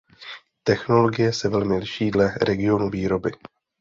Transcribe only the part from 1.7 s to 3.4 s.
liší dle regionu výroby.